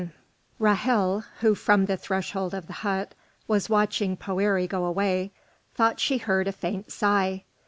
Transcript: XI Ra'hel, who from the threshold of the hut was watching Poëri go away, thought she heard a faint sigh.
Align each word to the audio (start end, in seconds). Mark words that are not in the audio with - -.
XI 0.01 0.09
Ra'hel, 0.59 1.25
who 1.41 1.53
from 1.53 1.85
the 1.85 1.95
threshold 1.95 2.55
of 2.55 2.65
the 2.65 2.73
hut 2.73 3.13
was 3.47 3.69
watching 3.69 4.17
Poëri 4.17 4.67
go 4.67 4.83
away, 4.85 5.31
thought 5.75 5.99
she 5.99 6.17
heard 6.17 6.47
a 6.47 6.51
faint 6.51 6.91
sigh. 6.91 7.43